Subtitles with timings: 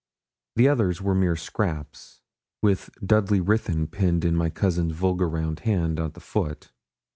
[0.55, 2.21] The others were mere scraps,
[2.63, 6.71] with 'Dudley Ruthyn' penned in my cousin's vulgar round hand at the foot.